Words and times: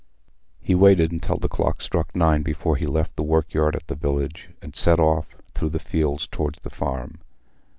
He 0.59 0.73
waited 0.73 1.11
until 1.11 1.37
the 1.37 1.47
clock 1.47 1.79
struck 1.79 2.15
nine 2.15 2.41
before 2.41 2.75
he 2.75 2.87
left 2.87 3.15
the 3.15 3.21
work 3.21 3.53
yard 3.53 3.75
at 3.75 3.85
the 3.85 3.93
village, 3.93 4.49
and 4.59 4.75
set 4.75 4.99
off, 4.99 5.35
through 5.53 5.69
the 5.69 5.77
fields, 5.77 6.25
towards 6.25 6.59
the 6.61 6.71
Farm. 6.71 7.19